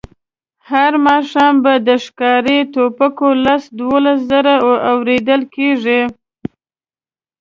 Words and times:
هر 0.69 0.93
ماښام 1.07 1.53
به 1.63 1.73
د 1.87 1.89
ښکاري 2.05 2.59
ټوپکو 2.73 3.27
لس 3.45 3.63
دولس 3.79 4.19
ډزې 4.29 4.55
اورېدل 4.91 5.41
کېدې. 5.53 6.01